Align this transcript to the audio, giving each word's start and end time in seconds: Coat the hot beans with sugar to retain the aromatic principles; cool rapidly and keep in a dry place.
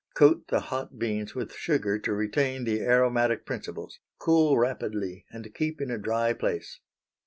Coat 0.15 0.47
the 0.47 0.61
hot 0.61 0.97
beans 0.97 1.35
with 1.35 1.53
sugar 1.53 1.99
to 1.99 2.11
retain 2.11 2.63
the 2.63 2.81
aromatic 2.81 3.45
principles; 3.45 3.99
cool 4.17 4.57
rapidly 4.57 5.27
and 5.29 5.53
keep 5.53 5.79
in 5.79 5.91
a 5.91 5.99
dry 5.99 6.33
place. 6.33 6.79